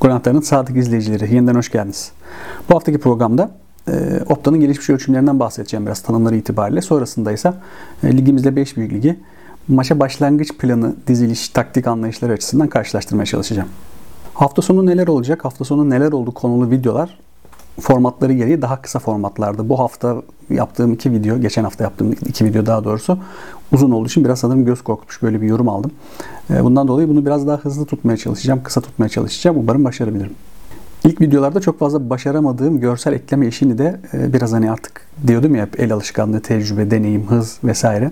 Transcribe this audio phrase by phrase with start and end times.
[0.00, 2.12] Gol Anahtarı'nın sadık izleyicileri yeniden hoş geldiniz.
[2.70, 3.50] Bu haftaki programda
[3.88, 6.82] e, Opta'nın gelişmiş ölçümlerinden bahsedeceğim biraz tanımları itibariyle.
[6.82, 7.52] Sonrasında ise
[8.02, 9.20] e, ligimizde 5 büyük ligi
[9.68, 13.68] maça başlangıç planı, diziliş, taktik anlayışları açısından karşılaştırmaya çalışacağım.
[14.34, 17.18] Hafta sonu neler olacak, hafta sonu neler oldu konulu videolar
[17.80, 19.68] formatları gereği daha kısa formatlarda.
[19.68, 20.16] Bu hafta
[20.50, 23.18] yaptığım iki video, geçen hafta yaptığım iki video daha doğrusu
[23.72, 25.90] uzun olduğu için biraz sanırım göz korkmuş böyle bir yorum aldım.
[26.50, 29.56] E, bundan dolayı bunu biraz daha hızlı tutmaya çalışacağım, kısa tutmaya çalışacağım.
[29.58, 30.32] Umarım başarabilirim.
[31.04, 35.68] İlk videolarda çok fazla başaramadığım görsel ekleme işini de e, biraz hani artık diyordum ya
[35.78, 38.10] el alışkanlığı, tecrübe, deneyim, hız vesaire.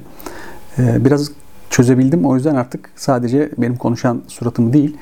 [0.78, 1.30] E, biraz
[1.70, 2.24] çözebildim.
[2.24, 4.96] O yüzden artık sadece benim konuşan suratımı değil,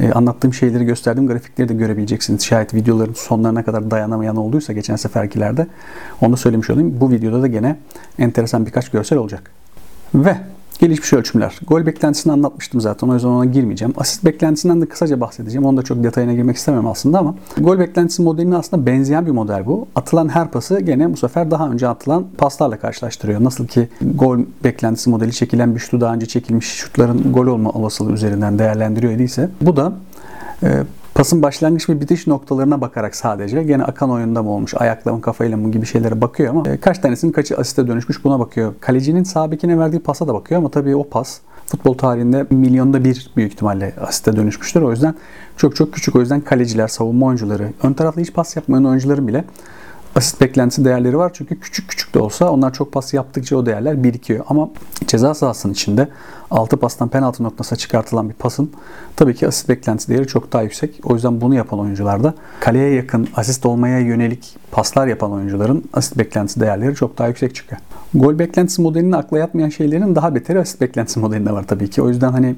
[0.00, 2.44] e, anlattığım şeyleri gösterdiğim grafikleri de görebileceksiniz.
[2.44, 5.66] Şayet videoların sonlarına kadar dayanamayan olduysa geçen seferkilerde
[6.20, 7.00] onu söylemiş olayım.
[7.00, 7.76] Bu videoda da gene
[8.18, 9.50] enteresan birkaç görsel olacak.
[10.14, 10.36] Ve
[10.80, 11.58] Gelişmiş ölçümler.
[11.66, 13.94] Gol beklentisini anlatmıştım zaten o yüzden ona girmeyeceğim.
[13.96, 15.66] Asist beklentisinden de kısaca bahsedeceğim.
[15.66, 19.88] Onda çok detayına girmek istemem aslında ama gol beklentisi modeline aslında benzeyen bir model bu.
[19.94, 23.44] Atılan her pası gene bu sefer daha önce atılan paslarla karşılaştırıyor.
[23.44, 28.12] Nasıl ki gol beklentisi modeli çekilen bir şutu daha önce çekilmiş şutların gol olma olasılığı
[28.12, 29.92] üzerinden değerlendiriyor idiyse bu da
[30.62, 30.82] e,
[31.20, 35.56] pasın başlangıç ve bitiş noktalarına bakarak sadece gene akan oyunda mı olmuş, ayakla mı kafayla
[35.56, 38.74] mı gibi şeylere bakıyor ama e, kaç tanesinin kaçı asiste dönüşmüş buna bakıyor.
[38.80, 43.52] Kalecinin sağ verdiği pasa da bakıyor ama tabii o pas futbol tarihinde milyonda bir büyük
[43.52, 44.82] ihtimalle asiste dönüşmüştür.
[44.82, 45.14] O yüzden
[45.56, 46.16] çok çok küçük.
[46.16, 49.44] O yüzden kaleciler, savunma oyuncuları, ön tarafta hiç pas yapmayan oyuncuların bile
[50.16, 51.30] asist beklentisi değerleri var.
[51.34, 54.44] Çünkü küçük küçük de olsa onlar çok pas yaptıkça o değerler birikiyor.
[54.48, 54.70] Ama
[55.06, 56.08] ceza sahasının içinde
[56.50, 58.72] 6 pastan penaltı noktasına çıkartılan bir pasın
[59.16, 61.00] tabii ki asist beklentisi değeri çok daha yüksek.
[61.04, 66.60] O yüzden bunu yapan oyuncularda kaleye yakın asist olmaya yönelik paslar yapan oyuncuların asist beklentisi
[66.60, 67.80] değerleri çok daha yüksek çıkıyor.
[68.14, 72.02] Gol beklentisi modelini akla yatmayan şeylerin daha beteri asist beklentisi modelinde var tabii ki.
[72.02, 72.56] O yüzden hani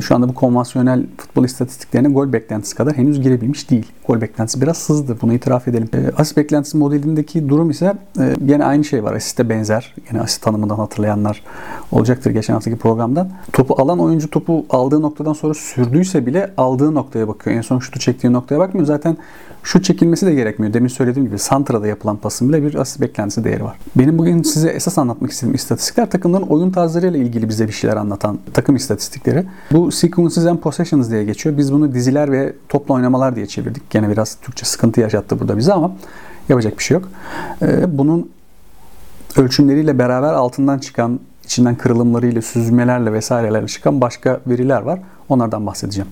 [0.00, 3.92] şu anda bu konvansiyonel futbol istatistiklerine gol beklentisi kadar henüz girebilmiş değil.
[4.06, 5.16] Gol beklentisi biraz sızdı.
[5.22, 5.88] Bunu itiraf edelim.
[5.94, 9.14] E, asist beklentisi modelindeki durum ise e, yine aynı şey var.
[9.14, 9.94] Asiste benzer.
[10.10, 11.42] Yine asist tanımından hatırlayanlar
[11.92, 13.30] olacaktır geçen haftaki programdan.
[13.52, 17.56] Topu alan oyuncu topu aldığı noktadan sonra sürdüyse bile aldığı noktaya bakıyor.
[17.56, 18.86] En son şutu çektiği noktaya bakmıyor.
[18.86, 19.16] Zaten
[19.66, 20.72] şu çekilmesi de gerekmiyor.
[20.72, 23.76] Demin söylediğim gibi Santra'da yapılan pasın bile bir asist beklentisi değeri var.
[23.96, 28.38] Benim bugün size esas anlatmak istediğim istatistikler takımların oyun tarzlarıyla ilgili bize bir şeyler anlatan
[28.54, 29.44] takım istatistikleri.
[29.72, 31.58] Bu sequences and possessions diye geçiyor.
[31.58, 33.90] Biz bunu diziler ve topla oynamalar diye çevirdik.
[33.90, 35.92] Gene biraz Türkçe sıkıntı yaşattı burada bize ama
[36.48, 37.08] yapacak bir şey yok.
[37.62, 38.30] Ee, bunun
[39.36, 45.00] ölçümleriyle beraber altından çıkan, içinden kırılımlarıyla, süzmelerle vesairelerle çıkan başka veriler var.
[45.28, 46.08] Onlardan bahsedeceğim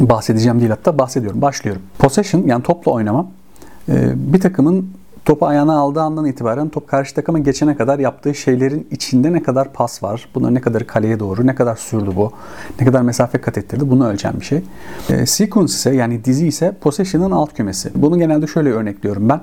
[0.00, 1.42] bahsedeceğim değil hatta bahsediyorum.
[1.42, 1.82] Başlıyorum.
[1.98, 3.26] Possession yani topla oynama
[3.88, 4.90] e, bir takımın
[5.24, 9.72] topu ayağına aldığı andan itibaren top karşı takıma geçene kadar yaptığı şeylerin içinde ne kadar
[9.72, 12.32] pas var, bunlar ne kadar kaleye doğru, ne kadar sürdü bu,
[12.80, 14.62] ne kadar mesafe kat ettirdi bunu ölçen bir şey.
[15.10, 17.90] E, sequence ise yani dizi ise possession'ın alt kümesi.
[17.94, 19.40] Bunu genelde şöyle örnekliyorum ben.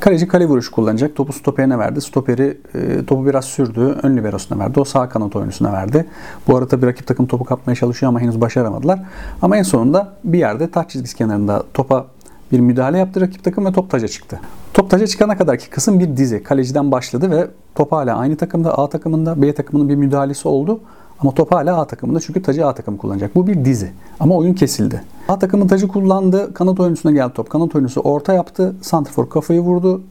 [0.00, 1.16] Kaleci kale vuruşu kullanacak.
[1.16, 2.00] Topu stoperine verdi.
[2.00, 3.98] Stoperi e, topu biraz sürdü.
[4.02, 4.80] Ön liberosuna verdi.
[4.80, 6.06] O sağ kanat oyuncusuna verdi.
[6.48, 9.00] Bu arada tabii rakip takım topu kapmaya çalışıyor ama henüz başaramadılar.
[9.42, 12.06] Ama en sonunda bir yerde taç çizgisi kenarında topa
[12.52, 14.40] bir müdahale yaptı rakip takım ve top taca çıktı.
[14.74, 16.42] Top taca çıkana kadarki kısım bir dizi.
[16.42, 20.80] Kaleciden başladı ve top hala aynı takımda A takımında B takımının bir müdahalesi oldu.
[21.20, 23.34] Ama top hala A takımında çünkü tacı A takımı kullanacak.
[23.34, 23.92] Bu bir dizi.
[24.20, 25.04] Ama oyun kesildi.
[25.28, 26.54] A takımı tacı kullandı.
[26.54, 27.50] Kanat oyuncusuna geldi top.
[27.50, 28.74] Kanat oyuncusu orta yaptı.
[28.82, 30.02] Santrfor kafayı vurdu.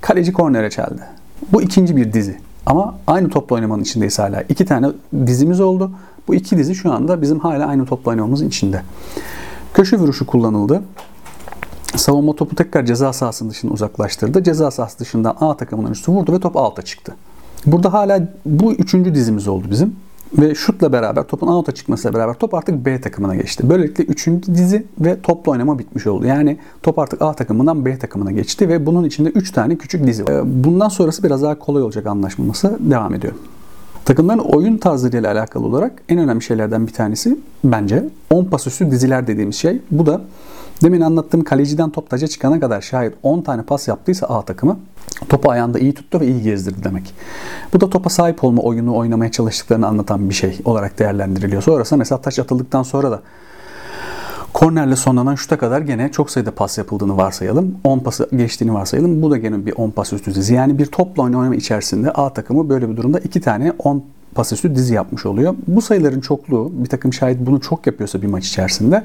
[0.00, 1.02] Kaleci kornere çeldi.
[1.52, 2.40] Bu ikinci bir dizi.
[2.66, 4.42] Ama aynı topla oynamanın içindeyiz hala.
[4.42, 4.88] İki tane
[5.26, 5.90] dizimiz oldu.
[6.28, 8.82] Bu iki dizi şu anda bizim hala aynı topla oynamamızın içinde.
[9.74, 10.82] Köşe vuruşu kullanıldı.
[11.96, 14.42] Savunma topu tekrar ceza sahasının dışına uzaklaştırdı.
[14.42, 17.14] Ceza sahası dışından A takımının üstü vurdu ve top alta çıktı.
[17.66, 19.96] Burada hala bu üçüncü dizimiz oldu bizim.
[20.38, 23.70] Ve şutla beraber topun out'a çıkmasıyla beraber top artık B takımına geçti.
[23.70, 26.26] Böylelikle üçüncü dizi ve topla oynama bitmiş oldu.
[26.26, 30.24] Yani top artık A takımından B takımına geçti ve bunun içinde 3 tane küçük dizi
[30.24, 30.32] var.
[30.32, 33.32] Ee, bundan sonrası biraz daha kolay olacak anlaşılması devam ediyor.
[34.04, 39.26] Takımların oyun tarzlarıyla alakalı olarak en önemli şeylerden bir tanesi bence 10 pas üstü diziler
[39.26, 39.80] dediğimiz şey.
[39.90, 40.20] Bu da
[40.82, 44.78] demin anlattığım kaleciden top taca çıkana kadar şayet 10 tane pas yaptıysa A takımı
[45.28, 47.14] topu ayağında iyi tuttu ve iyi gezdirdi demek.
[47.74, 51.62] Bu da topa sahip olma oyunu oynamaya çalıştıklarını anlatan bir şey olarak değerlendiriliyor.
[51.62, 53.20] Sonrasında mesela taç atıldıktan sonra da
[54.52, 57.76] Kornerle sonlanan şuta kadar gene çok sayıda pas yapıldığını varsayalım.
[57.84, 59.22] 10 pası geçtiğini varsayalım.
[59.22, 60.54] Bu da gene bir 10 pas üstü dizi.
[60.54, 64.04] Yani bir topla oynama içerisinde A takımı böyle bir durumda 2 tane 10
[64.34, 65.54] pas dizi yapmış oluyor.
[65.66, 69.04] Bu sayıların çokluğu bir takım şayet bunu çok yapıyorsa bir maç içerisinde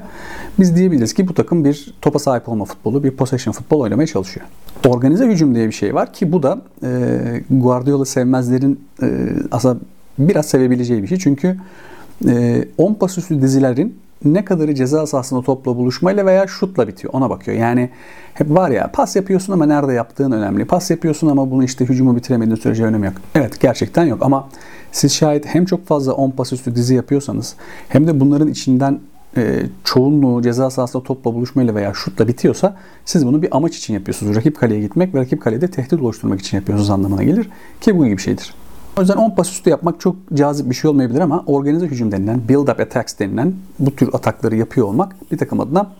[0.58, 4.46] biz diyebiliriz ki bu takım bir topa sahip olma futbolu, bir possession futbol oynamaya çalışıyor.
[4.86, 9.06] Organize hücum diye bir şey var ki bu da e, Guardiola sevmezlerin e,
[9.50, 9.80] aslında
[10.18, 11.18] biraz sevebileceği bir şey.
[11.18, 11.56] Çünkü
[12.78, 17.56] 10 pas üstü dizilerin ne kadarı ceza sahasında topla buluşmayla veya şutla bitiyor ona bakıyor.
[17.56, 17.90] Yani
[18.34, 20.64] hep var ya pas yapıyorsun ama nerede yaptığın önemli.
[20.64, 23.14] Pas yapıyorsun ama bunu işte hücumu bitiremediğin sürece önemi yok.
[23.34, 24.48] Evet gerçekten yok ama
[24.92, 27.54] siz şayet hem çok fazla 10 pas üstü dizi yapıyorsanız
[27.88, 29.00] hem de bunların içinden
[29.36, 34.36] e, çoğunluğu ceza sahasında topla buluşmayla veya şutla bitiyorsa siz bunu bir amaç için yapıyorsunuz.
[34.36, 37.48] Rakip kaleye gitmek ve rakip kalede tehdit oluşturmak için yapıyorsunuz anlamına gelir
[37.80, 38.54] ki bu gibi şeydir.
[38.96, 42.48] O yüzden 10 pas üstü yapmak çok cazip bir şey olmayabilir ama organize hücum denilen,
[42.48, 45.90] build up attacks denilen bu tür atakları yapıyor olmak bir takım adına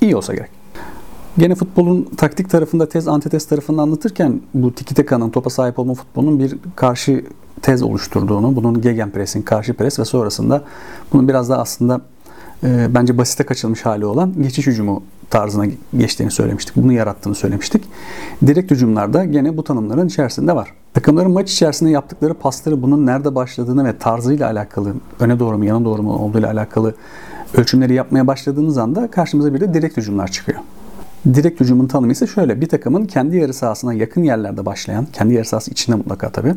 [0.00, 0.50] iyi olsa gerek.
[1.38, 6.38] Gene futbolun taktik tarafında tez antitez tarafında anlatırken bu tiki taka'nın topa sahip olma futbolunun
[6.38, 7.24] bir karşı
[7.62, 10.64] tez oluşturduğunu, bunun gegenpressing, karşı pres ve sonrasında
[11.12, 12.00] bunun biraz daha aslında
[12.64, 15.66] e, bence basite kaçılmış hali olan geçiş hücumu tarzına
[15.96, 16.76] geçtiğini söylemiştik.
[16.76, 17.84] Bunu yarattığını söylemiştik.
[18.46, 20.72] Direkt hücumlarda gene bu tanımların içerisinde var.
[20.94, 25.84] Takımların maç içerisinde yaptıkları pasları bunun nerede başladığını ve tarzıyla alakalı, öne doğru mu yana
[25.84, 26.94] doğru mu olduğuyla alakalı
[27.54, 30.58] ölçümleri yapmaya başladığınız anda karşımıza bir de direkt hücumlar çıkıyor.
[31.34, 32.60] Direkt hücumun tanımı ise şöyle.
[32.60, 36.54] Bir takımın kendi yarı sahasına yakın yerlerde başlayan, kendi yarı sahası içinde mutlaka tabii,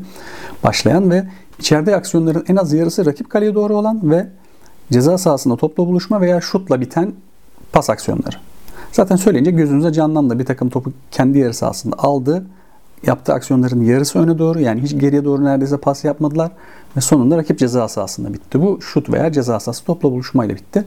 [0.64, 1.28] başlayan ve
[1.60, 4.28] içeride aksiyonların en az yarısı rakip kaleye doğru olan ve
[4.92, 7.14] ceza sahasında topla buluşma veya şutla biten
[7.72, 8.36] pas aksiyonları.
[8.92, 10.40] Zaten söyleyince gözünüze canlandı.
[10.40, 12.46] Bir takım topu kendi yarı sahasında aldı.
[13.06, 16.52] Yaptığı aksiyonların yarısı öne doğru yani hiç geriye doğru neredeyse pas yapmadılar.
[16.98, 18.62] Ve sonunda rakip ceza sahasında bitti.
[18.62, 20.86] Bu şut veya ceza sahası topla buluşmayla bitti.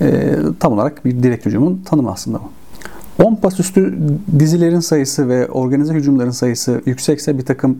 [0.00, 2.50] E, tam olarak bir direkt hücumun tanımı aslında bu.
[3.24, 3.98] 10 pas üstü
[4.38, 7.78] dizilerin sayısı ve organize hücumların sayısı yüksekse bir takım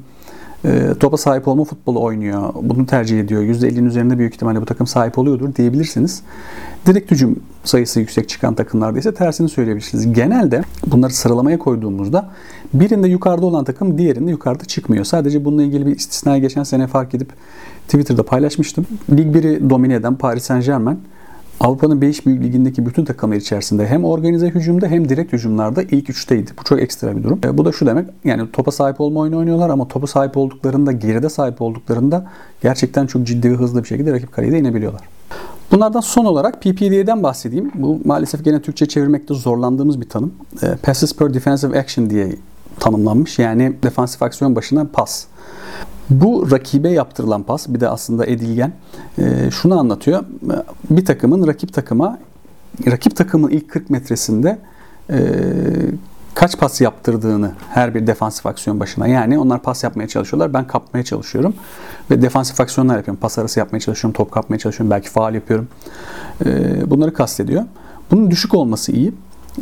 [0.64, 2.54] e, topa sahip olma futbolu oynuyor.
[2.62, 3.42] Bunu tercih ediyor.
[3.42, 6.22] %50'nin üzerinde büyük ihtimalle bu takım sahip oluyordur diyebilirsiniz.
[6.86, 10.12] Direkt hücum sayısı yüksek çıkan takımlarda ise tersini söyleyebilirsiniz.
[10.12, 12.30] Genelde bunları sıralamaya koyduğumuzda
[12.74, 15.04] birinde yukarıda olan takım diğerinde yukarıda çıkmıyor.
[15.04, 17.28] Sadece bununla ilgili bir istisnai geçen sene fark edip
[17.86, 18.86] Twitter'da paylaşmıştım.
[19.10, 20.98] Lig 1'i domine eden Paris Saint Germain
[21.60, 26.50] Avrupa'nın 5 büyük ligindeki bütün takımlar içerisinde hem organize hücumda hem direkt hücumlarda ilk üçteydi.
[26.60, 27.40] Bu çok ekstra bir durum.
[27.44, 30.92] E, bu da şu demek yani topa sahip olma oyunu oynuyorlar ama topu sahip olduklarında
[30.92, 32.26] geride sahip olduklarında
[32.62, 35.15] gerçekten çok ciddi ve hızlı bir şekilde rakip kaleye inebiliyorlar.
[35.72, 37.72] Bunlardan son olarak PPD'den bahsedeyim.
[37.74, 40.34] Bu maalesef gene Türkçe çevirmekte zorlandığımız bir tanım.
[40.62, 42.36] E, Passes per Defensive Action diye
[42.80, 43.38] tanımlanmış.
[43.38, 45.24] Yani defansif aksiyon başına pas.
[46.10, 48.72] Bu rakibe yaptırılan pas bir de aslında edilgen
[49.18, 50.24] e, şunu anlatıyor.
[50.90, 52.18] Bir takımın rakip takıma
[52.86, 54.58] rakip takımın ilk 40 metresinde
[55.10, 55.18] e,
[56.36, 59.06] kaç pas yaptırdığını her bir defansif aksiyon başına.
[59.06, 60.54] Yani onlar pas yapmaya çalışıyorlar.
[60.54, 61.54] Ben kapmaya çalışıyorum.
[62.10, 63.20] Ve defansif aksiyonlar yapıyorum.
[63.20, 64.16] Pas arası yapmaya çalışıyorum.
[64.16, 64.90] Top kapmaya çalışıyorum.
[64.90, 65.68] Belki faal yapıyorum.
[66.46, 67.64] E, bunları kastediyor.
[68.10, 69.12] Bunun düşük olması iyi.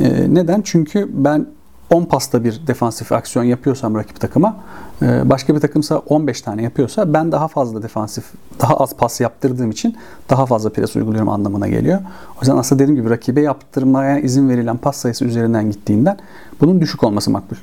[0.01, 0.63] E, neden?
[0.63, 1.47] Çünkü ben
[1.91, 4.94] 10 pasta bir defansif aksiyon yapıyorsam rakip takıma ee,
[5.25, 8.25] başka bir takımsa 15 tane yapıyorsa ben daha fazla defansif,
[8.61, 9.97] daha az pas yaptırdığım için
[10.31, 11.99] daha fazla pres uyguluyorum anlamına geliyor.
[12.37, 16.19] O yüzden aslında dediğim gibi rakibe yaptırmaya izin verilen pas sayısı üzerinden gittiğinden
[16.61, 17.57] bunun düşük olması makbul.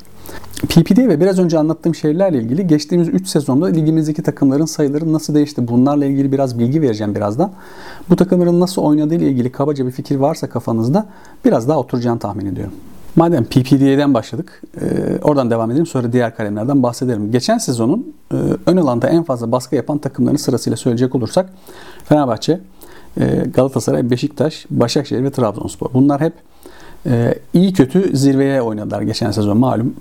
[0.70, 5.68] PPD ve biraz önce anlattığım şeylerle ilgili geçtiğimiz 3 sezonda ligimizdeki takımların sayıları nasıl değişti?
[5.68, 7.52] Bunlarla ilgili biraz bilgi vereceğim birazdan.
[8.10, 11.06] Bu takımların nasıl oynadığı ile ilgili kabaca bir fikir varsa kafanızda
[11.46, 12.74] biraz daha oturacağını tahmin ediyorum.
[13.16, 14.86] Madem PPD'den başladık, e,
[15.24, 15.86] oradan devam edelim.
[15.86, 17.32] Sonra diğer kalemlerden bahsedelim.
[17.32, 21.50] Geçen sezonun e, ön alanda en fazla baskı yapan takımların sırasıyla söyleyecek olursak
[22.06, 22.60] Fenerbahçe,
[23.20, 25.94] e, Galatasaray, Beşiktaş, Başakşehir ve Trabzonspor.
[25.94, 26.34] Bunlar hep
[27.54, 29.58] iyi kötü zirveye oynadılar geçen sezon.
[29.58, 29.96] Malum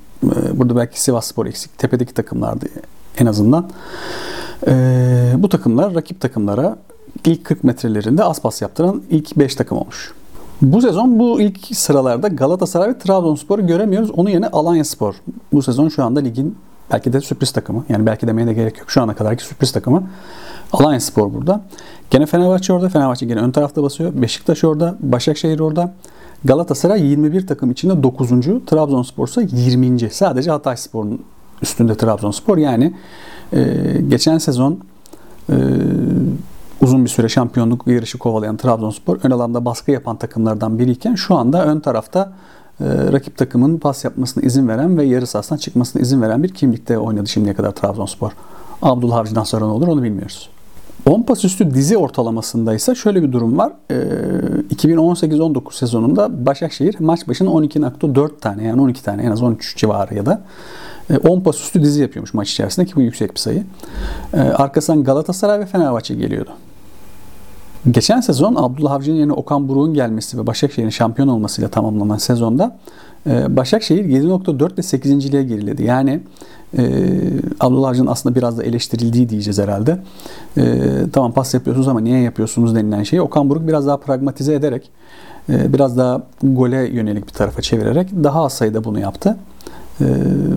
[0.53, 2.67] burada belki Sivasspor eksik, tepedeki takımlardı
[3.19, 3.71] en azından.
[5.43, 6.77] Bu takımlar rakip takımlara
[7.25, 10.13] ilk 40 metrelerinde az pas yaptıran ilk 5 takım olmuş.
[10.63, 14.11] Bu sezon bu ilk sıralarda Galatasaray ve Trabzonspor'u göremiyoruz.
[14.11, 15.15] Onun yerine Alanya Spor.
[15.53, 16.57] Bu sezon şu anda ligin
[16.93, 17.85] belki de sürpriz takımı.
[17.89, 18.91] Yani belki demeye de gerek yok.
[18.91, 20.03] Şu ana kadarki sürpriz takımı.
[20.73, 21.61] Alanya Spor burada.
[22.11, 22.89] Gene Fenerbahçe orada.
[22.89, 24.13] Fenerbahçe gene ön tarafta basıyor.
[24.15, 24.97] Beşiktaş orada.
[25.01, 25.95] Başakşehir orada.
[26.45, 28.29] Galatasaray 21 takım içinde 9.
[28.67, 30.11] Trabzonspor ise 20.
[30.11, 31.23] Sadece Hatay Spor'un
[31.63, 32.59] üstünde Trabzonspor.
[32.59, 32.95] Yani
[33.53, 33.77] e,
[34.09, 34.79] geçen sezon
[35.51, 35.57] e,
[36.81, 41.67] uzun bir süre şampiyonluk yarışı kovalayan Trabzonspor ön alanda baskı yapan takımlardan biriyken şu anda
[41.67, 42.33] ön tarafta
[42.81, 46.99] e, rakip takımın pas yapmasına izin veren ve yarı sahasına çıkmasına izin veren bir kimlikte
[46.99, 48.33] oynadı şimdiye kadar Trabzonspor.
[48.83, 50.49] Abdullah Avcı'dan sonra ne olur onu bilmiyoruz.
[51.07, 53.73] 10 pas üstü dizi ortalamasında ise şöyle bir durum var.
[53.91, 53.95] E,
[54.75, 60.27] 2018-19 sezonunda Başakşehir maç başına 12.4 tane yani 12 tane en az 13 civarı ya
[60.27, 60.43] da
[61.29, 63.65] 10 e, pas üstü dizi yapıyormuş maç içerisinde ki bu yüksek bir sayı.
[64.35, 66.51] E, arkasından Galatasaray ve Fenerbahçe geliyordu.
[67.89, 72.77] Geçen sezon Abdullah Avcı'nın yerine Okan Buruk'un gelmesi ve Başakşehir'in şampiyon olmasıyla tamamlanan sezonda
[73.27, 75.31] e, Başakşehir 7.4 ile 8.
[75.31, 75.85] geriledi.
[75.85, 76.21] Yani
[76.79, 76.83] e,
[77.61, 79.99] Abdullah Avcı'nın aslında biraz da eleştirildiği diyeceğiz herhalde.
[80.57, 80.63] E,
[81.13, 84.91] tamam pas yapıyorsunuz ama niye yapıyorsunuz denilen şeyi Okan Buruk biraz daha pragmatize ederek
[85.49, 89.37] e, biraz daha gole yönelik bir tarafa çevirerek daha az sayıda bunu yaptı.
[90.01, 90.05] E,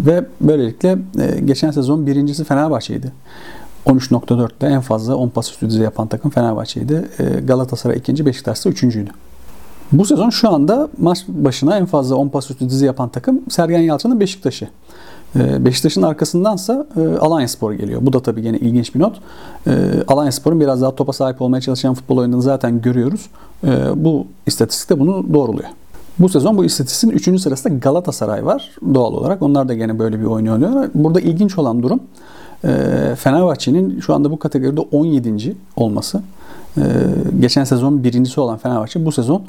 [0.05, 3.11] ve böylelikle e, geçen sezon birincisi Fenerbahçe'ydi.
[3.85, 7.09] 13.4'te en fazla 10 pas üstü dizi yapan takım Fenerbahçe'ydi.
[7.19, 9.09] E, Galatasaray ikinci, Beşiktaş ise üçüncüydü.
[9.91, 13.79] Bu sezon şu anda maç başına en fazla 10 pas üstü dizi yapan takım Sergen
[13.79, 14.67] Yalçın'ın Beşiktaş'ı.
[15.35, 18.01] E, Beşiktaş'ın arkasındansa e, Alanya Spor geliyor.
[18.03, 19.19] Bu da tabii yine ilginç bir not.
[20.07, 23.29] Alanya Spor'un biraz daha topa sahip olmaya çalışan futbol oyununu zaten görüyoruz.
[23.95, 25.69] Bu istatistik de bunu doğruluyor.
[26.19, 27.41] Bu sezon bu istatistiğin 3.
[27.41, 29.41] sırasında Galatasaray var doğal olarak.
[29.41, 30.89] Onlar da gene böyle bir oyun oynuyorlar.
[30.93, 32.42] Burada ilginç olan durum ee,
[33.15, 35.55] Fenerbahçe'nin şu anda bu kategoride 17.
[35.75, 36.21] olması.
[36.77, 36.81] Ee,
[37.39, 39.43] geçen sezon birincisi olan Fenerbahçe bu sezon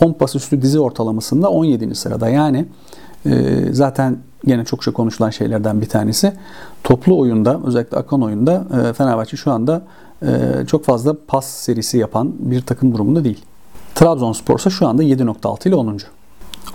[0.00, 1.94] 10 pas üstü dizi ortalamasında 17.
[1.94, 2.28] sırada.
[2.28, 2.66] Yani
[3.26, 6.32] e, zaten yine çok çok konuşulan şeylerden bir tanesi.
[6.84, 9.82] Toplu oyunda özellikle akan oyunda e, Fenerbahçe şu anda
[10.22, 10.28] e,
[10.66, 13.44] çok fazla pas serisi yapan bir takım durumunda değil.
[13.94, 15.98] Trabzonspor ise şu anda 7.6 ile 10.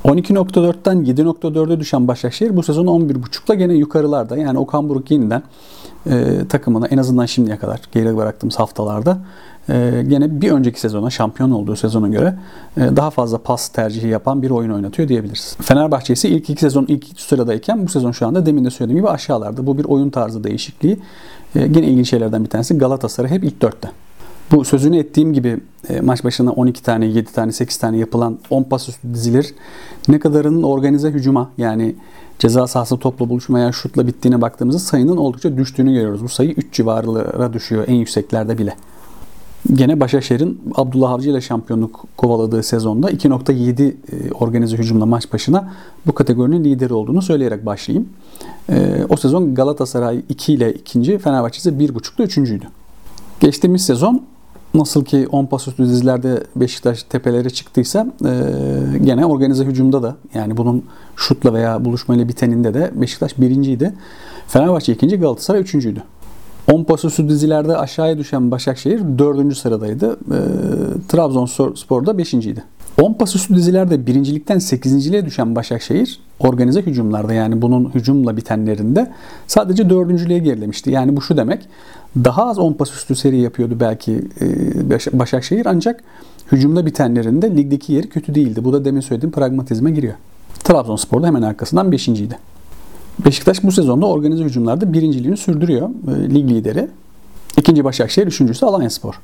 [0.05, 4.37] 12.4'ten 7.4'e düşen Başakşehir bu sezon 11.5'la gene yukarılarda.
[4.37, 5.43] Yani Okan Buruk yeniden
[6.09, 9.17] e, takımına en azından şimdiye kadar geri bıraktığımız haftalarda
[9.69, 12.35] e, gene bir önceki sezona şampiyon olduğu sezona göre
[12.77, 15.57] e, daha fazla pas tercihi yapan bir oyun oynatıyor diyebiliriz.
[15.61, 19.01] Fenerbahçe ise ilk iki sezon ilk iki sıradayken bu sezon şu anda demin de söylediğim
[19.01, 19.67] gibi aşağılarda.
[19.67, 20.99] Bu bir oyun tarzı değişikliği.
[21.55, 23.89] E, gene ilginç şeylerden bir tanesi Galatasaray hep ilk dörtte.
[24.51, 25.59] Bu sözünü ettiğim gibi
[25.89, 29.53] e, maç başına 12 tane, 7 tane, 8 tane yapılan 10 pas üstü dizilir
[30.07, 31.95] ne kadarının organize hücuma yani
[32.39, 36.23] ceza sahası topla buluşmaya şutla bittiğine baktığımızda sayının oldukça düştüğünü görüyoruz.
[36.23, 38.75] Bu sayı 3 civarlara düşüyor en yükseklerde bile.
[39.73, 43.93] Gene Başakşehir'in Abdullah Avcı ile şampiyonluk kovaladığı sezonda 2.7 e,
[44.31, 45.73] organize hücumla maç başına
[46.05, 48.09] bu kategorinin lideri olduğunu söyleyerek başlayayım.
[48.69, 52.65] E, o sezon Galatasaray 2 ile ikinci, Fenerbahçe ise 1.5 ile üçüncüydü.
[53.39, 54.23] Geçtiğimiz sezon
[54.75, 58.31] nasıl ki 10 pas üstü dizilerde Beşiktaş tepelere çıktıysa e,
[59.03, 63.93] gene organize hücumda da yani bunun şutla veya buluşmayla biteninde de Beşiktaş birinciydi.
[64.47, 66.03] Fenerbahçe ikinci, Galatasaray üçüncüydü.
[66.71, 70.13] 10 pas üstü dizilerde aşağıya düşen Başakşehir dördüncü sıradaydı.
[70.13, 70.39] E,
[71.07, 72.63] Trabzonspor da beşinciydi.
[73.01, 75.25] 10 pas üstü dizilerde birincilikten 8.
[75.25, 79.11] düşen Başakşehir organize hücumlarda yani bunun hücumla bitenlerinde
[79.47, 80.91] sadece dördüncülüğe gerilemişti.
[80.91, 81.67] Yani bu şu demek
[82.15, 86.03] daha az 10 pas üstü seri yapıyordu belki e, Başakşehir ancak
[86.51, 88.63] hücumda bitenlerinde ligdeki yeri kötü değildi.
[88.63, 90.13] Bu da demin söylediğim pragmatizme giriyor.
[90.63, 92.37] Trabzonspor da hemen arkasından 5.ydi.
[93.25, 95.89] Beşiktaş bu sezonda organize hücumlarda birinciliğini sürdürüyor.
[96.07, 96.87] E, lig lideri.
[97.57, 99.19] İkinci Başakşehir, üçüncüsü Alanyaspor.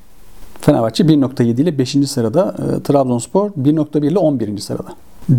[0.62, 2.08] Fenerbahçe 1.7 ile 5.
[2.08, 4.58] sırada, e, Trabzonspor 1.1 ile 11.
[4.58, 4.89] sırada.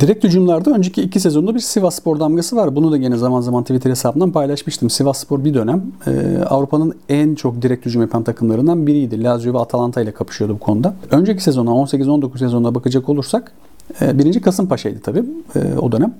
[0.01, 2.77] Direkt hücumlarda önceki iki sezonda bir Sivas Spor damgası var.
[2.77, 4.91] Bunu da yine zaman zaman Twitter hesabından paylaşmıştım.
[4.91, 9.23] Sivas Spor bir dönem e, Avrupa'nın en çok direkt hücum yapan takımlarından biriydi.
[9.23, 10.95] Lazio ve Atalanta ile kapışıyordu bu konuda.
[11.11, 13.53] Önceki sezona 18-19 sezonuna bakacak olursak
[14.01, 15.25] e, birinci Kasımpaşa'ydı tabii
[15.57, 16.15] e, o dönem.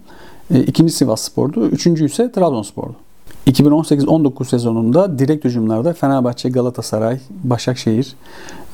[0.55, 1.67] E, ikinci Sivas Spor'du.
[1.67, 2.97] Üçüncü ise Trabzonspor'du.
[3.47, 8.17] 2018-19 sezonunda direkt hücumlarda Fenerbahçe, Galatasaray, Başakşehir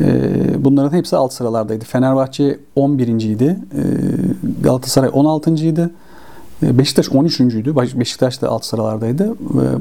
[0.01, 1.85] e, bunların hepsi alt sıralardaydı.
[1.85, 3.09] Fenerbahçe 11.
[3.09, 3.45] idi.
[3.45, 3.83] E,
[4.63, 5.55] Galatasaray 16.
[5.55, 5.91] idi.
[6.63, 7.41] E, Beşiktaş 13.
[7.41, 7.77] idi.
[7.77, 9.35] Beşiktaş da alt sıralardaydı.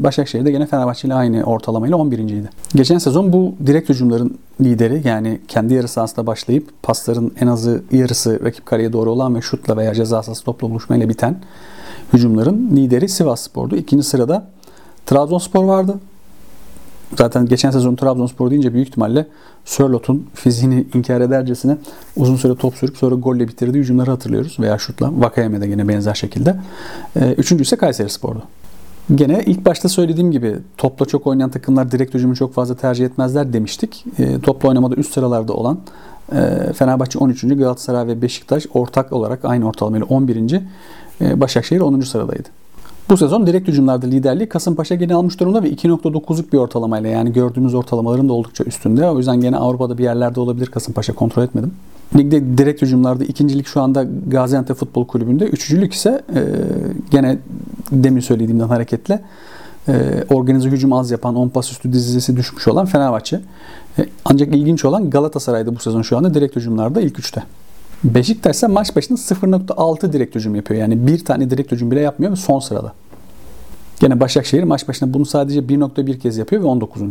[0.03, 2.20] Başakşehir de gene Fenerbahçe ile aynı ortalamayla 11.
[2.20, 2.50] idi.
[2.75, 8.39] Geçen sezon bu direkt hücumların lideri yani kendi yarı sahasında başlayıp pasların en azı yarısı
[8.46, 11.39] rakip kaleye doğru olan ve şutla veya ceza sahası topla buluşmayla biten
[12.13, 13.75] hücumların lideri Sivas Spor'du.
[13.75, 14.48] İkinci sırada
[15.08, 16.00] Trabzonspor vardı.
[17.18, 19.28] Zaten geçen sezon Trabzonspor deyince büyük ihtimalle
[19.66, 21.78] Sörlot'un fiziğini inkar edercesine
[22.16, 24.60] uzun süre top sürüp sonra golle bitirdiği hücumları hatırlıyoruz.
[24.60, 25.12] Veya şutla.
[25.22, 26.56] Vakayeme de yine benzer şekilde.
[27.20, 28.44] Ee, üçüncü ise Kayseri Spor'du.
[29.16, 33.54] Gene ilk başta söylediğim gibi topla çok oynayan takımlar direkt hücumu çok fazla tercih etmezler
[33.54, 34.06] demiştik.
[34.20, 35.80] E, topla oynamada üst sıralarda olan
[36.32, 37.42] e, Fenerbahçe 13.
[37.42, 40.62] Galatasaray ve Beşiktaş ortak olarak aynı ortalamayla 11.
[41.22, 42.02] E, Başakşehir 10.
[42.02, 42.50] sıradaydı.
[43.10, 47.74] Bu sezon direkt hücumlarda liderliği Kasımpaşa gene almış durumda ve 2.9'luk bir ortalamayla yani gördüğümüz
[47.74, 49.10] ortalamaların da oldukça üstünde.
[49.10, 51.74] O yüzden gene Avrupa'da bir yerlerde olabilir Kasımpaşa kontrol etmedim.
[52.18, 55.46] Ligde direkt hücumlarda ikincilik şu anda Gaziantep Futbol Kulübü'nde.
[55.46, 56.42] Üçüncülük ise e,
[57.12, 57.38] gene
[57.92, 59.22] demin söylediğimden hareketle
[59.88, 63.42] e, organize hücum az yapan 10 pas üstü dizisi düşmüş olan Fenerbahçe.
[64.00, 67.44] E, ancak ilginç olan Galatasaray'da bu sezon şu anda direkt hücumlarda ilk üçte.
[68.04, 70.82] Beşiktaş ise maç başına 0.6 direkt hücum yapıyor.
[70.82, 72.94] Yani bir tane direkt hücum bile yapmıyor ve son sırada.
[74.00, 77.01] Gene Başakşehir maç başına bunu sadece 1.1 kez yapıyor ve 19.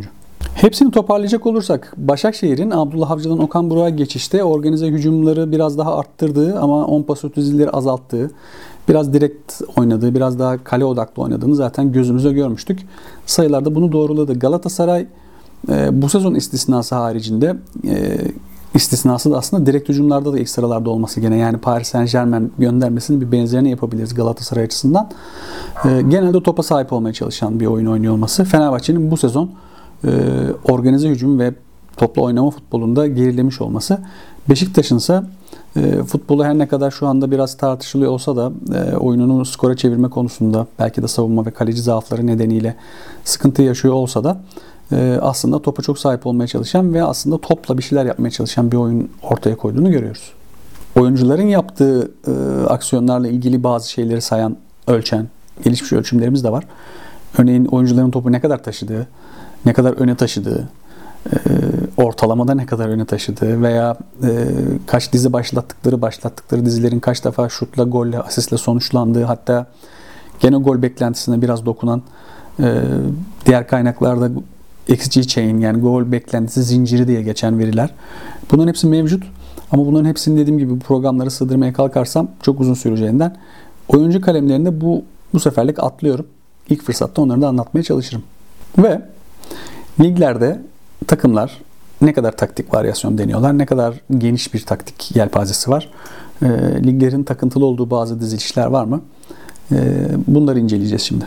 [0.54, 6.86] Hepsini toparlayacak olursak Başakşehir'in Abdullah Avcı'dan Okan Burak'a geçişte organize hücumları biraz daha arttırdığı ama
[6.86, 8.30] 10 pas ötüzilleri azalttığı,
[8.88, 12.80] biraz direkt oynadığı, biraz daha kale odaklı oynadığını zaten gözümüze görmüştük.
[13.26, 14.38] Sayılarda bunu doğruladı.
[14.38, 15.06] Galatasaray
[15.68, 17.56] e, bu sezon istisnası haricinde
[17.88, 18.18] e,
[18.76, 23.20] istisnası da aslında direkt hücumlarda da ilk sıralarda olması gene yani Paris Saint Germain göndermesinin
[23.20, 25.10] bir benzerini yapabiliriz Galatasaray açısından.
[25.84, 28.44] E, genelde topa sahip olmaya çalışan bir oyun oynuyor olması.
[28.44, 29.50] Fenerbahçe'nin bu sezon
[30.04, 30.10] e,
[30.64, 31.54] organize hücum ve
[31.96, 33.98] toplu oynama futbolunda gerilemiş olması.
[34.48, 35.22] Beşiktaş'ın ise
[35.76, 40.10] e, futbolu her ne kadar şu anda biraz tartışılıyor olsa da e, oyununu skora çevirme
[40.10, 42.76] konusunda belki de savunma ve kaleci zaafları nedeniyle
[43.24, 44.40] sıkıntı yaşıyor olsa da
[45.20, 49.10] aslında topa çok sahip olmaya çalışan ve aslında topla bir şeyler yapmaya çalışan bir oyun
[49.22, 50.32] ortaya koyduğunu görüyoruz.
[50.96, 52.32] Oyuncuların yaptığı e,
[52.66, 55.28] aksiyonlarla ilgili bazı şeyleri sayan, ölçen,
[55.64, 56.64] gelişmiş ölçümlerimiz de var.
[57.38, 59.06] Örneğin oyuncuların topu ne kadar taşıdığı,
[59.64, 60.68] ne kadar öne taşıdığı,
[61.32, 61.36] e,
[61.96, 64.48] ortalamada ne kadar öne taşıdığı veya e,
[64.86, 69.66] kaç dizi başlattıkları, başlattıkları dizilerin kaç defa şutla, golle, asistle sonuçlandığı hatta
[70.40, 72.02] gene gol beklentisine biraz dokunan
[73.46, 74.30] diğer kaynaklarda
[74.88, 77.90] XG chain yani gol beklentisi zinciri diye geçen veriler.
[78.52, 79.24] Bunların hepsi mevcut.
[79.70, 83.36] Ama bunların hepsini dediğim gibi bu programları sığdırmaya kalkarsam çok uzun süreceğinden
[83.88, 86.26] oyuncu kalemlerinde bu bu seferlik atlıyorum.
[86.68, 88.22] İlk fırsatta onları da anlatmaya çalışırım.
[88.78, 89.02] Ve
[90.00, 90.60] liglerde
[91.06, 91.62] takımlar
[92.02, 95.90] ne kadar taktik varyasyon deniyorlar, ne kadar geniş bir taktik yelpazesi var.
[96.42, 96.46] E,
[96.84, 99.00] liglerin takıntılı olduğu bazı dizilişler var mı?
[99.72, 99.76] E,
[100.26, 101.24] bunları inceleyeceğiz şimdi.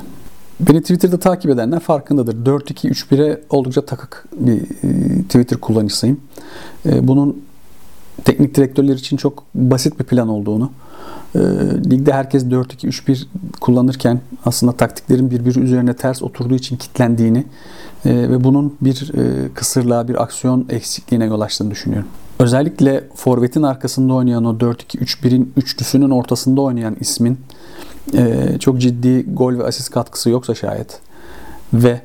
[0.59, 2.45] Beni Twitter'da takip edenler farkındadır.
[2.45, 6.19] 4-2-3-1'e oldukça takık bir e, Twitter kullanıcısıyım.
[6.85, 7.43] E, bunun
[8.25, 10.71] teknik direktörler için çok basit bir plan olduğunu,
[11.35, 11.39] e,
[11.91, 13.25] ligde herkes 4-2-3-1
[13.61, 17.45] kullanırken aslında taktiklerin birbiri üzerine ters oturduğu için kitlendiğini
[18.05, 19.11] ve bunun bir
[19.53, 22.09] kısırlığa, bir aksiyon eksikliğine yol açtığını düşünüyorum.
[22.39, 27.39] Özellikle forvetin arkasında oynayan o 4-2-3-1'in üçlüsünün ortasında oynayan ismin
[28.13, 30.99] e, çok ciddi gol ve asist katkısı yoksa şayet
[31.73, 32.01] ve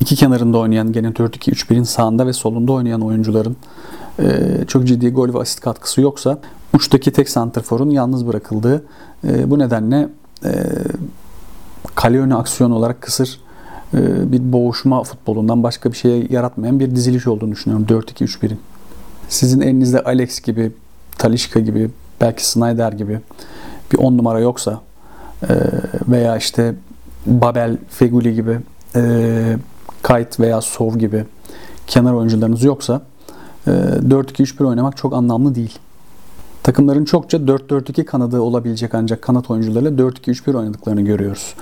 [0.00, 3.56] iki kenarında oynayan gene 4-2-3-1'in sağında ve solunda oynayan oyuncuların
[4.18, 4.24] e,
[4.68, 6.38] çok ciddi gol ve asist katkısı yoksa
[6.74, 8.84] uçtaki tek santrforun yalnız bırakıldığı
[9.24, 10.08] e, bu nedenle
[10.44, 10.50] e,
[11.94, 13.40] kale önü aksiyon olarak kısır
[13.94, 18.58] e, bir boğuşma futbolundan başka bir şey yaratmayan bir diziliş olduğunu düşünüyorum 4-2-3-1'in.
[19.28, 20.72] Sizin elinizde Alex gibi,
[21.18, 23.20] Talişka gibi, belki Snyder gibi
[23.92, 24.80] bir 10 numara yoksa
[25.42, 25.54] ee,
[26.08, 26.74] veya işte
[27.26, 28.58] Babel, Feguli gibi
[28.96, 29.56] e,
[30.02, 31.24] Kite veya Sov gibi
[31.86, 33.02] kenar oyuncularınız yoksa
[33.66, 35.78] e, 4-2-3-1 oynamak çok anlamlı değil.
[36.62, 41.54] Takımların çokça 4-4-2 kanadı olabilecek ancak kanat oyuncularıyla 4-2-3-1 oynadıklarını görüyoruz.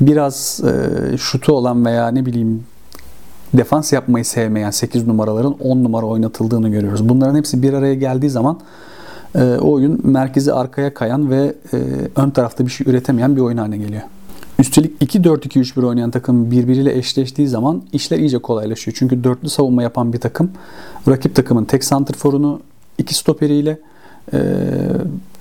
[0.00, 2.64] Biraz e, şutu olan veya ne bileyim
[3.58, 7.08] defans yapmayı sevmeyen 8 numaraların 10 numara oynatıldığını görüyoruz.
[7.08, 8.60] Bunların hepsi bir araya geldiği zaman
[9.34, 11.76] e, o oyun merkezi arkaya kayan ve e,
[12.16, 14.02] ön tarafta bir şey üretemeyen bir oyun haline geliyor.
[14.58, 18.96] Üstelik 2-4-2-3-1 oynayan takım birbiriyle eşleştiği zaman işler iyice kolaylaşıyor.
[18.98, 20.50] Çünkü dörtlü savunma yapan bir takım
[21.08, 22.60] rakip takımın tek santrforunu
[22.98, 23.78] iki stoperiyle
[24.32, 24.38] e,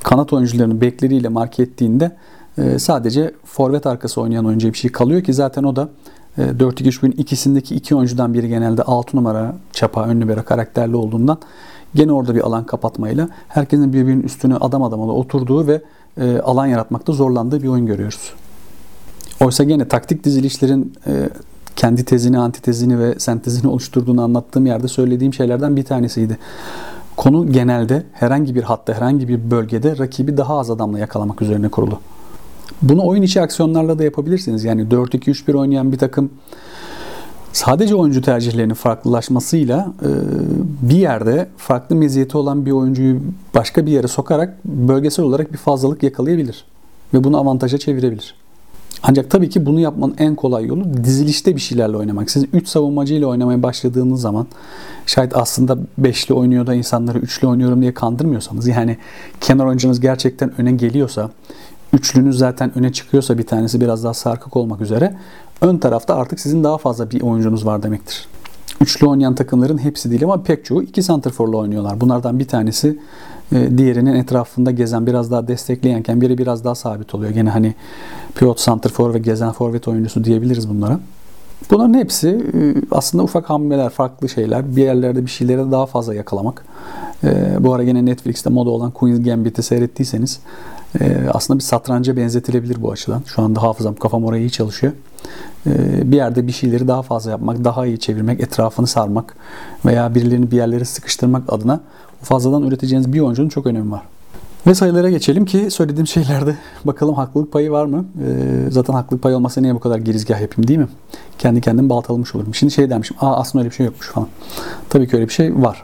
[0.03, 2.11] kanat oyuncularını bekleriyle marke ettiğinde
[2.57, 5.89] e, sadece forvet arkası oynayan oyuncuya bir şey kalıyor ki zaten o da
[6.37, 11.37] 4-2-3-1'in ikisindeki iki oyuncudan biri genelde 6 numara çapa ön libero karakterli olduğundan
[11.95, 15.81] Gene orada bir alan kapatmayla herkesin birbirinin üstüne adam adama da oturduğu ve
[16.17, 18.33] e, alan yaratmakta zorlandığı bir oyun görüyoruz.
[19.41, 21.29] Oysa gene taktik dizilişlerin e,
[21.75, 26.37] kendi tezini, antitezini ve sentezini oluşturduğunu anlattığım yerde söylediğim şeylerden bir tanesiydi.
[27.17, 31.99] Konu genelde herhangi bir hatta, herhangi bir bölgede rakibi daha az adamla yakalamak üzerine kurulu.
[32.83, 34.63] Bunu oyun içi aksiyonlarla da yapabilirsiniz.
[34.63, 36.29] Yani 4-2-3-1 oynayan bir takım
[37.53, 40.09] sadece oyuncu tercihlerinin farklılaşmasıyla e,
[40.89, 43.19] bir yerde farklı meziyeti olan bir oyuncuyu
[43.55, 46.65] başka bir yere sokarak bölgesel olarak bir fazlalık yakalayabilir
[47.13, 48.35] ve bunu avantaja çevirebilir.
[49.03, 52.31] Ancak tabii ki bunu yapmanın en kolay yolu dizilişte bir şeylerle oynamak.
[52.31, 54.47] Siz 3 savunmacıyla oynamaya başladığınız zaman
[55.05, 58.97] şayet aslında 5'li oynuyor da insanları 3'lü oynuyorum diye kandırmıyorsanız yani
[59.41, 61.29] kenar oyuncunuz gerçekten öne geliyorsa
[61.93, 65.15] üçlünüz zaten öne çıkıyorsa bir tanesi biraz daha sarkık olmak üzere
[65.61, 68.27] ön tarafta artık sizin daha fazla bir oyuncunuz var demektir.
[68.81, 72.01] Üçlü oynayan takımların hepsi değil ama pek çoğu iki santrforla oynuyorlar.
[72.01, 72.99] Bunlardan bir tanesi
[73.51, 77.31] e, diğerinin etrafında gezen biraz daha destekleyenken biri biraz daha sabit oluyor.
[77.31, 77.75] Gene hani
[78.35, 80.99] pivot santrfor ve gezen forvet oyuncusu diyebiliriz bunlara.
[81.71, 84.75] Bunların hepsi e, aslında ufak hamleler, farklı şeyler.
[84.75, 86.65] Bir yerlerde bir şeyleri daha fazla yakalamak.
[87.23, 90.39] E, bu ara gene Netflix'te moda olan Queen's Gambit'i seyrettiyseniz
[91.33, 93.21] aslında bir satranca benzetilebilir bu açıdan.
[93.25, 94.93] Şu anda hafızam, kafam oraya iyi çalışıyor.
[95.67, 99.35] e, bir yerde bir şeyleri daha fazla yapmak, daha iyi çevirmek, etrafını sarmak
[99.85, 101.79] veya birilerini bir yerlere sıkıştırmak adına
[102.21, 104.01] fazladan üreteceğiniz bir oyuncunun çok önemi var.
[104.67, 108.05] Ve sayılara geçelim ki söylediğim şeylerde bakalım haklılık payı var mı?
[108.25, 110.87] Ee, zaten haklılık payı olmasa niye bu kadar girizgah yapayım değil mi?
[111.39, 112.55] Kendi kendimi baltalamış olurum.
[112.55, 114.27] Şimdi şey demişim, aa aslında öyle bir şey yokmuş falan.
[114.89, 115.83] Tabii ki öyle bir şey var.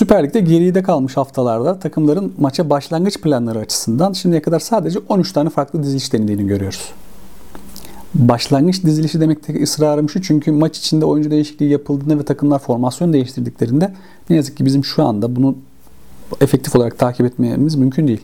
[0.00, 5.50] Süper Lig'de geride kalmış haftalarda takımların maça başlangıç planları açısından şimdiye kadar sadece 13 tane
[5.50, 6.92] farklı diziliş denediğini görüyoruz.
[8.14, 13.94] Başlangıç dizilişi demekte ısrarım şu çünkü maç içinde oyuncu değişikliği yapıldığında ve takımlar formasyon değiştirdiklerinde
[14.30, 15.56] ne yazık ki bizim şu anda bunu
[16.40, 18.22] efektif olarak takip etmemiz mümkün değil.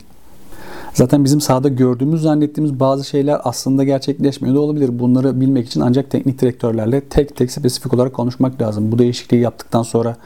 [0.93, 4.99] Zaten bizim sahada gördüğümüz, zannettiğimiz bazı şeyler aslında gerçekleşmiyor da olabilir.
[4.99, 8.91] Bunları bilmek için ancak teknik direktörlerle tek tek spesifik olarak konuşmak lazım.
[8.91, 10.17] Bu değişikliği yaptıktan sonra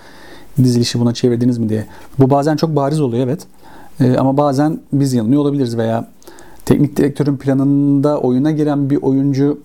[0.58, 1.86] dizilişi buna çevirdiniz mi diye.
[2.20, 3.48] Bu bazen çok bariz oluyor evet.
[4.00, 6.08] Ee, ama bazen biz yanılıyor olabiliriz veya
[6.66, 9.60] teknik direktörün planında oyuna giren bir oyuncu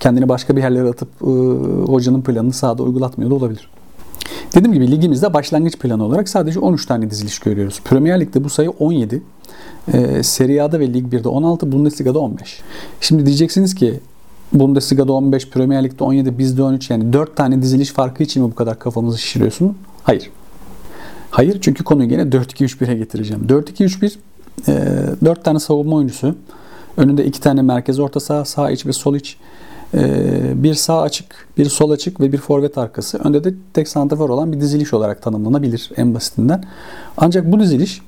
[0.00, 1.26] kendini başka bir yerlere atıp e,
[1.86, 3.68] hocanın planını sahada uygulatmıyor da olabilir.
[4.54, 7.80] Dediğim gibi ligimizde başlangıç planı olarak sadece 13 tane diziliş görüyoruz.
[7.84, 9.22] Premier Lig'de bu sayı 17.
[9.92, 12.60] E, Serie A'da ve Lig 1'de 16, Bundesliga'da 15.
[13.00, 14.00] Şimdi diyeceksiniz ki
[14.52, 18.54] Bundesliga'da 15, Premier Lig'de 17, bizde 13 yani 4 tane diziliş farkı için mi bu
[18.54, 19.76] kadar kafamızı şişiriyorsun?
[20.08, 20.30] Hayır.
[21.30, 23.46] Hayır çünkü konuyu gene 4-2-3-1'e getireceğim.
[23.46, 24.16] 4-2-3-1
[24.68, 26.34] e, 4 tane savunma oyuncusu.
[26.96, 29.36] Önünde 2 tane merkez orta saha, sağ iç ve sol iç.
[29.94, 33.18] E, bir sağ açık, bir sol açık ve bir forvet arkası.
[33.18, 36.64] Önde de tek santrafor olan bir diziliş olarak tanımlanabilir en basitinden.
[37.16, 38.02] Ancak bu diziliş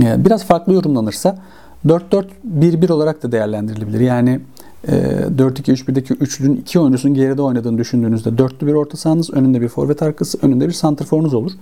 [0.00, 1.38] e, biraz farklı yorumlanırsa
[1.86, 4.00] 4-4-1-1 olarak da değerlendirilebilir.
[4.00, 4.40] Yani
[4.88, 10.38] 4-2-3-1'deki üçlünün iki oyuncusunun geride oynadığını düşündüğünüzde dörtlü bir orta sahanız, önünde bir forvet arkası,
[10.42, 11.52] önünde bir santrforunuz olur.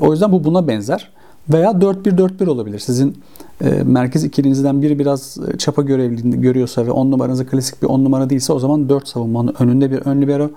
[0.00, 1.10] O yüzden bu buna benzer.
[1.52, 2.78] Veya 4-1-4-1 olabilir.
[2.78, 3.16] Sizin
[3.60, 8.30] e, merkez ikilinizden biri biraz çapa görevli görüyorsa ve 10 numaranızı klasik bir 10 numara
[8.30, 10.50] değilse o zaman 4 savunmanın önünde bir ön libero,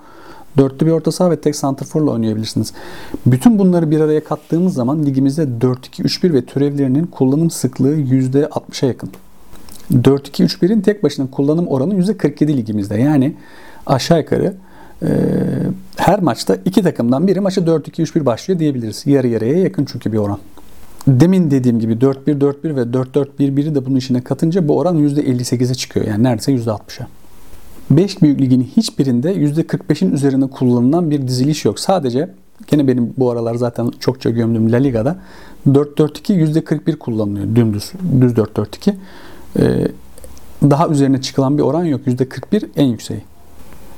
[0.56, 2.72] dörtlü bir orta saha ve tek santrforla oynayabilirsiniz.
[3.26, 9.10] Bütün bunları bir araya kattığımız zaman ligimizde 4-2-3-1 ve türevlerinin kullanım sıklığı %60'a yakın.
[9.92, 13.00] 4-2-3-1'in tek başına kullanım oranı %47 ligimizde.
[13.00, 13.34] Yani
[13.86, 14.54] aşağı yukarı
[15.02, 15.08] e,
[15.96, 19.06] her maçta iki takımdan biri maçı 4-2-3-1 başlıyor diyebiliriz.
[19.06, 20.38] Yarı yarıya yakın çünkü bir oran.
[21.06, 26.06] Demin dediğim gibi 4-1-4-1 ve 4-4-1-1'i de bunun içine katınca bu oran %58'e çıkıyor.
[26.06, 27.06] Yani neredeyse %60'a.
[27.90, 31.80] 5 büyük ligin hiçbirinde %45'in üzerinde kullanılan bir diziliş yok.
[31.80, 32.30] Sadece
[32.66, 35.18] gene benim bu aralar zaten çokça gömdüğüm La Liga'da
[35.66, 37.92] 4-4-2 %41 kullanılıyor dümdüz.
[38.20, 38.94] Düz 4-4-2.
[39.58, 39.88] Ee,
[40.62, 42.00] daha üzerine çıkılan bir oran yok.
[42.06, 43.20] %41 en yükseği.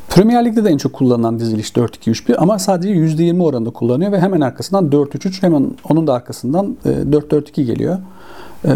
[0.08, 4.40] Premier Lig'de de en çok kullanılan diziliş 4-2-3-1 ama sadece %20 oranında kullanıyor ve hemen
[4.40, 7.98] arkasından 4-3-3 hemen onun da arkasından 4-4-2 e, geliyor.
[8.64, 8.72] Ee,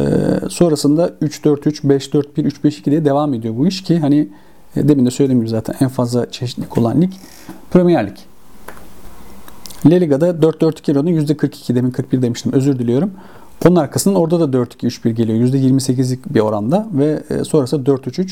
[0.48, 4.28] sonrasında 3-4-3, 5-4-1, 3-5-2 diye devam ediyor bu iş ki hani
[4.76, 7.12] e, demin de söylediğim gibi zaten en fazla çeşitlilik olan lig
[7.70, 8.16] Premier Lig.
[9.86, 13.10] La Liga'da 4-4-2 oranı %42 demin 41 demiştim özür diliyorum.
[13.68, 15.38] Onun arkasından orada da 4-2-3-1 geliyor.
[15.38, 18.30] %28'lik bir oranda ve e, sonrası 4-3-3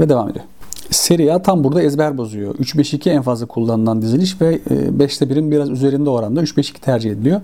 [0.00, 0.44] ve devam ediyor.
[0.90, 2.54] Serie A tam burada ezber bozuyor.
[2.54, 4.56] 3-5-2 en fazla kullanılan diziliş ve
[4.98, 7.40] 5'te 1'in biraz üzerinde oranda 3-5-2 tercih ediliyor.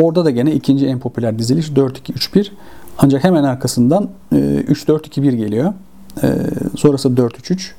[0.00, 2.50] Orada da gene ikinci en popüler diziliş 4-2-3-1.
[2.98, 5.72] Ancak hemen arkasından 3-4-2-1 geliyor.
[6.76, 7.72] Sonrası 4-3-3.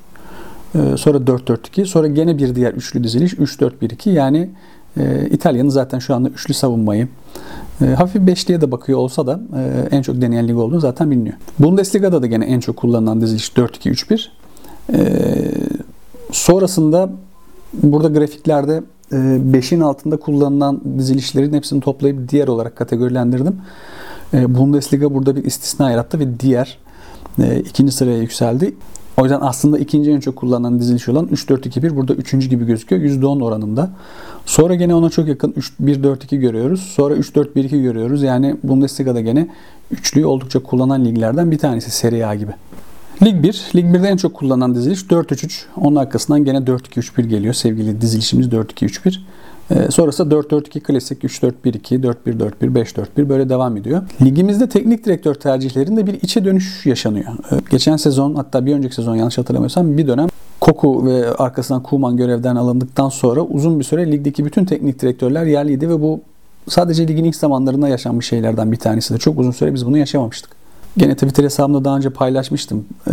[0.96, 1.84] Sonra 4-4-2.
[1.84, 4.10] Sonra gene bir diğer üçlü diziliş 3-4-1-2.
[4.10, 4.50] Yani
[5.30, 7.08] İtalya'nın zaten şu anda üçlü savunmayı
[7.96, 9.40] hafif beşliğe de bakıyor olsa da
[9.90, 11.36] en çok deneyen lig olduğunu zaten biliniyor.
[11.58, 14.28] Bundesliga'da da gene en çok kullanılan diziliş 4-2-3-1.
[14.92, 15.52] Ee,
[16.32, 17.10] sonrasında
[17.72, 18.82] burada grafiklerde
[19.12, 23.56] 5'in e, altında kullanılan dizilişlerin hepsini toplayıp diğer olarak kategorilendirdim.
[24.34, 26.78] E, Bundesliga burada bir istisna yarattı ve diğer
[27.42, 28.74] e, ikinci sıraya yükseldi.
[29.18, 33.02] O yüzden aslında ikinci en çok kullanılan diziliş olan 3-4-2-1 burada üçüncü gibi gözüküyor.
[33.02, 33.90] %10 oranında.
[34.46, 36.80] Sonra gene ona çok yakın 1-4-2 görüyoruz.
[36.80, 38.22] Sonra 3-4-1-2 görüyoruz.
[38.22, 39.48] Yani Bundesliga'da gene
[39.90, 42.52] üçlüyü oldukça kullanan liglerden bir tanesi Serie A gibi.
[43.22, 43.64] Lig 1.
[43.74, 45.62] Lig 1'de en çok kullanılan diziliş 4-3-3.
[45.76, 47.54] Onun arkasından gene 4-2-3-1 geliyor.
[47.54, 49.18] Sevgili dizilişimiz 4-2-3-1.
[49.70, 54.02] Ee, sonrası 4-4-2 klasik 3-4-1-2, 4-1-4-1, 5-4-1 böyle devam ediyor.
[54.22, 57.32] Ligimizde teknik direktör tercihlerinde bir içe dönüş yaşanıyor.
[57.52, 60.28] Ee, geçen sezon hatta bir önceki sezon yanlış hatırlamıyorsam bir dönem
[60.60, 65.88] Koku ve arkasından Kuman görevden alındıktan sonra uzun bir süre ligdeki bütün teknik direktörler yerliydi
[65.88, 66.20] ve bu
[66.68, 69.18] sadece ligin ilk zamanlarında yaşanmış şeylerden bir tanesi de.
[69.18, 70.50] Çok uzun süre biz bunu yaşamamıştık.
[70.96, 72.84] Gene Twitter hesabımda daha önce paylaşmıştım.
[73.06, 73.12] E,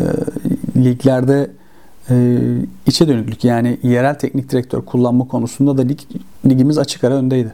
[0.83, 1.49] liglerde
[2.09, 2.37] e,
[2.85, 5.99] içe dönüklük yani yerel teknik direktör kullanma konusunda da lig,
[6.45, 7.53] ligimiz açık ara öndeydi.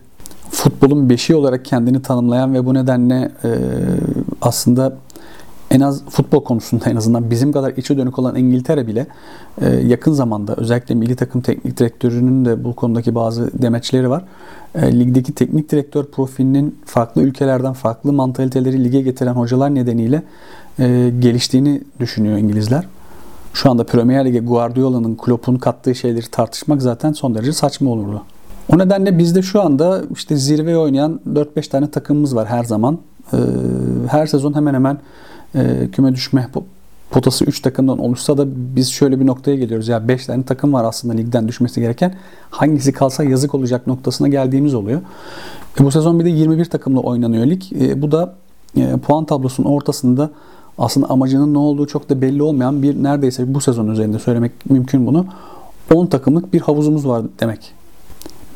[0.51, 3.49] Futbolun beşiği olarak kendini tanımlayan ve bu nedenle e,
[4.41, 4.93] aslında
[5.71, 9.07] en az futbol konusunda en azından bizim kadar içe dönük olan İngiltere bile
[9.61, 14.23] e, yakın zamanda özellikle milli takım teknik direktörünün de bu konudaki bazı demeçleri var.
[14.75, 20.23] E, ligdeki teknik direktör profilinin farklı ülkelerden farklı mantaliteleri lige getiren hocalar nedeniyle
[20.79, 22.85] e, geliştiğini düşünüyor İngilizler.
[23.53, 28.23] Şu anda Premier Lig'e Guardiola'nın Klopp'un kattığı şeyleri tartışmak zaten son derece saçma olurdu.
[28.73, 32.99] O nedenle bizde şu anda işte zirve oynayan 4-5 tane takımımız var her zaman.
[33.33, 33.37] Ee,
[34.07, 34.97] her sezon hemen hemen
[35.55, 36.49] e, küme düşme
[37.11, 39.87] potası 3 takımdan oluşsa da biz şöyle bir noktaya geliyoruz.
[39.87, 42.15] Ya 5 tane takım var aslında ligden düşmesi gereken.
[42.49, 45.01] Hangisi kalsa yazık olacak noktasına geldiğimiz oluyor.
[45.79, 47.63] E, bu sezon bir de 21 takımla oynanıyor lig.
[47.81, 48.35] E, bu da
[48.77, 50.29] e, puan tablosunun ortasında
[50.77, 55.07] aslında amacının ne olduğu çok da belli olmayan bir neredeyse bu sezon üzerinde söylemek mümkün
[55.07, 55.25] bunu.
[55.93, 57.73] 10 takımlık bir havuzumuz var demek.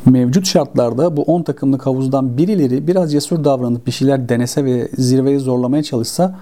[0.06, 5.40] Mevcut şartlarda bu 10 takımlık havuzdan birileri biraz cesur davranıp bir şeyler denese ve zirveyi
[5.40, 6.40] zorlamaya çalışsa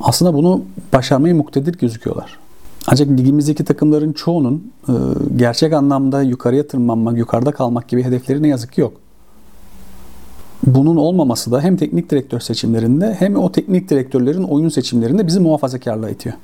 [0.00, 2.38] aslında bunu başarmayı muktedir gözüküyorlar.
[2.86, 4.92] Ancak ligimizdeki takımların çoğunun e,
[5.36, 8.92] gerçek anlamda yukarıya tırmanmak, yukarıda kalmak gibi hedefleri ne yazık ki yok.
[10.66, 16.10] Bunun olmaması da hem teknik direktör seçimlerinde hem o teknik direktörlerin oyun seçimlerinde bizi muhafazakarlığa
[16.10, 16.34] itiyor.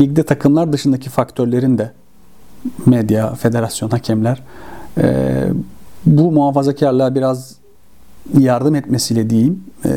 [0.00, 1.92] Ligde takımlar dışındaki faktörlerin de
[2.86, 4.42] medya, federasyon, hakemler
[4.98, 5.44] e,
[6.06, 7.54] bu muhafazakarlığa biraz
[8.38, 9.90] yardım etmesiyle diyeyim e,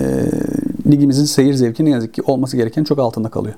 [0.92, 3.56] ligimizin seyir zevki ne yazık ki olması gereken çok altında kalıyor.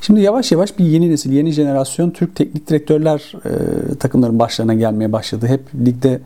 [0.00, 5.12] Şimdi yavaş yavaş bir yeni nesil, yeni jenerasyon Türk teknik direktörler e, takımların başlarına gelmeye
[5.12, 5.46] başladı.
[5.46, 6.20] Hep ligde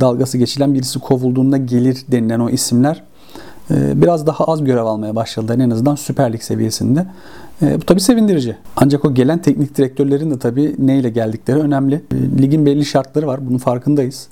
[0.00, 3.02] dalgası geçilen birisi kovulduğunda gelir denilen o isimler
[3.70, 7.06] e, biraz daha az görev almaya başladılar en azından Süper Lig seviyesinde.
[7.62, 8.56] E, bu tabii sevindirici.
[8.76, 12.04] Ancak o gelen teknik direktörlerin de tabii neyle geldikleri önemli.
[12.40, 13.46] Ligin belli şartları var.
[13.46, 14.28] Bunun farkındayız.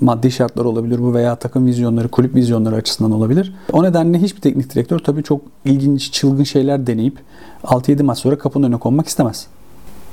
[0.00, 3.54] Maddi şartlar olabilir bu veya takım vizyonları, kulüp vizyonları açısından olabilir.
[3.72, 7.18] O nedenle hiçbir teknik direktör tabii çok ilginç, çılgın şeyler deneyip
[7.64, 9.46] 6-7 maç sonra kapının önüne konmak istemez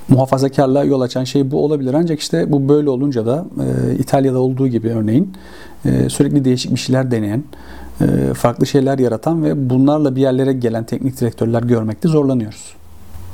[0.09, 1.93] muhafazakarlığa yol açan şey bu olabilir.
[1.93, 5.33] Ancak işte bu böyle olunca da e, İtalya'da olduğu gibi örneğin
[5.85, 7.43] e, sürekli değişik bir şeyler deneyen,
[8.01, 12.73] e, farklı şeyler yaratan ve bunlarla bir yerlere gelen teknik direktörler görmekte zorlanıyoruz.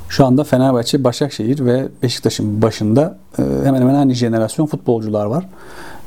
[0.08, 5.46] Şu anda Fenerbahçe, Başakşehir ve Beşiktaş'ın başında e, hemen hemen aynı jenerasyon futbolcular var.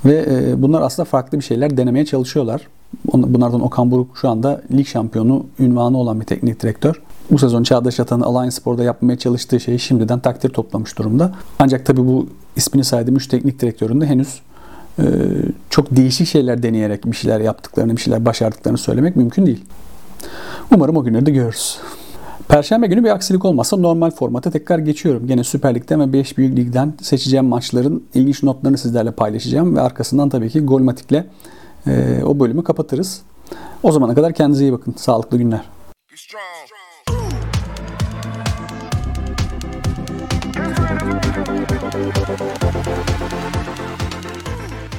[0.05, 2.67] Ve e, bunlar aslında farklı bir şeyler denemeye çalışıyorlar.
[3.13, 7.01] Bunlardan Okan Buruk şu anda lig şampiyonu ünvanı olan bir teknik direktör.
[7.31, 11.31] Bu sezon Çağdaş Atan'ın Alliance Spor'da yapmaya çalıştığı şeyi şimdiden takdir toplamış durumda.
[11.59, 14.41] Ancak tabii bu ismini saydığım 3 teknik direktörün de henüz
[14.99, 15.03] e,
[15.69, 19.65] çok değişik şeyler deneyerek bir şeyler yaptıklarını, bir şeyler başardıklarını söylemek mümkün değil.
[20.71, 21.77] Umarım o günleri de görürüz.
[22.47, 25.27] Perşembe günü bir aksilik olmazsa normal formata tekrar geçiyorum.
[25.27, 30.29] Gene Süper Lig'den ve 5 Büyük Lig'den seçeceğim maçların ilginç notlarını sizlerle paylaşacağım ve arkasından
[30.29, 31.23] tabii ki Golmatik'le
[31.87, 33.21] e, o bölümü kapatırız.
[33.83, 34.93] O zamana kadar kendinize iyi bakın.
[34.97, 35.61] Sağlıklı günler.
[36.15, 36.78] Strong.